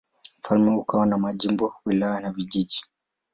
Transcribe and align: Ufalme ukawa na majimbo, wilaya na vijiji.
Ufalme 0.43 0.71
ukawa 0.75 1.05
na 1.05 1.17
majimbo, 1.17 1.73
wilaya 1.85 2.19
na 2.21 2.31
vijiji. 2.31 2.85